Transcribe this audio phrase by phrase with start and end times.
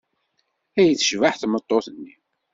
[0.79, 2.13] Ay tecbeḥ tmeṭṭut-nni!